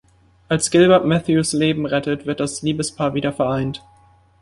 Als 0.49 0.71
Gilbert 0.71 1.05
Matthews 1.05 1.53
Leben 1.53 1.85
rettet, 1.85 2.25
wird 2.25 2.39
das 2.39 2.63
Liebespaar 2.63 3.13
wieder 3.13 3.31
vereint. 3.31 3.83